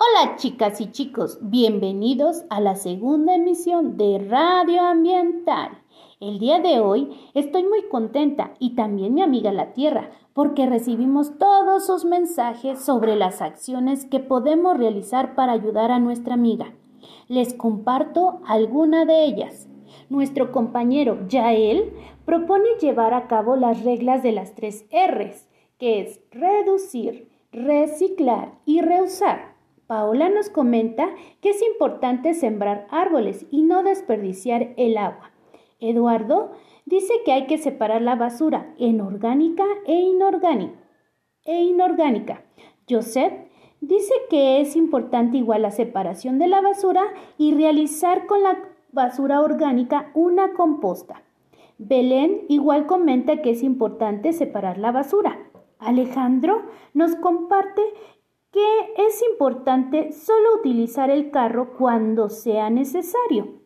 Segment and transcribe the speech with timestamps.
[0.00, 5.82] Hola chicas y chicos, bienvenidos a la segunda emisión de Radio Ambiental.
[6.20, 11.36] El día de hoy estoy muy contenta y también mi amiga la Tierra porque recibimos
[11.36, 16.72] todos sus mensajes sobre las acciones que podemos realizar para ayudar a nuestra amiga.
[17.26, 19.66] Les comparto alguna de ellas.
[20.10, 21.92] Nuestro compañero Yael
[22.24, 28.80] propone llevar a cabo las reglas de las tres R's, que es reducir, reciclar y
[28.80, 29.57] reusar.
[29.88, 31.08] Paola nos comenta
[31.40, 35.32] que es importante sembrar árboles y no desperdiciar el agua.
[35.80, 36.52] Eduardo
[36.84, 40.78] dice que hay que separar la basura en orgánica e inorgánica.
[41.46, 42.44] E inorgánica.
[42.86, 43.32] Joseph
[43.80, 47.04] dice que es importante igual la separación de la basura
[47.38, 48.58] y realizar con la
[48.92, 51.22] basura orgánica una composta.
[51.78, 55.38] Belén igual comenta que es importante separar la basura.
[55.78, 56.62] Alejandro
[56.92, 57.82] nos comparte
[58.50, 63.60] que es importante solo utilizar el carro cuando sea necesario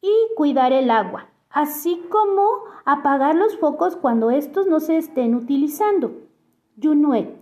[0.00, 6.12] y cuidar el agua, así como apagar los focos cuando estos no se estén utilizando.
[6.82, 7.36] Junuet,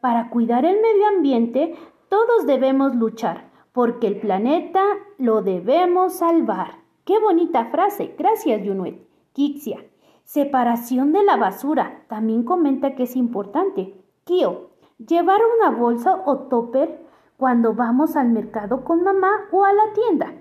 [0.00, 1.76] para cuidar el medio ambiente
[2.08, 4.82] todos debemos luchar, porque el planeta
[5.18, 6.78] lo debemos salvar.
[7.04, 8.14] Qué bonita frase.
[8.18, 9.06] Gracias, Junuet.
[9.34, 9.84] Kixia.
[10.24, 12.04] Separación de la basura.
[12.08, 13.94] También comenta que es importante.
[14.24, 14.70] Kio.
[14.98, 20.34] Llevar una bolsa o topper cuando vamos al mercado con mamá o a la tienda.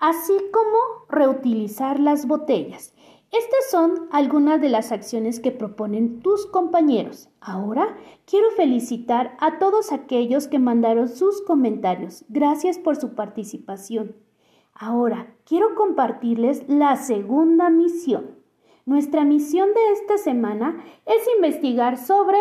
[0.00, 0.76] Así como
[1.08, 2.92] reutilizar las botellas.
[3.30, 7.28] Estas son algunas de las acciones que proponen tus compañeros.
[7.40, 12.24] Ahora quiero felicitar a todos aquellos que mandaron sus comentarios.
[12.28, 14.16] Gracias por su participación.
[14.74, 18.38] Ahora quiero compartirles la segunda misión.
[18.86, 22.38] Nuestra misión de esta semana es investigar sobre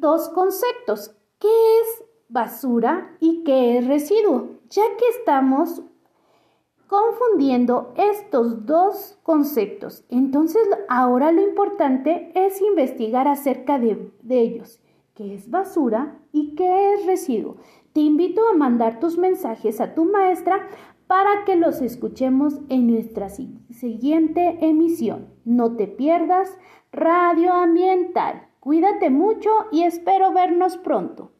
[0.00, 1.14] dos conceptos.
[1.38, 4.48] ¿Qué es basura y qué es residuo?
[4.70, 5.82] Ya que estamos
[6.88, 10.04] confundiendo estos dos conceptos.
[10.08, 14.80] Entonces ahora lo importante es investigar acerca de, ellos.
[15.14, 17.56] ¿Qué es basura y qué es residuo?
[17.92, 20.68] Te invito a mandar tus mensajes a tu maestra
[21.06, 25.28] para que los escuchemos en nuestra siguiente emisión.
[25.44, 26.56] No te pierdas
[26.92, 28.47] Radio Ambiental.
[28.68, 31.32] Cuídate mucho y espero vernos pronto.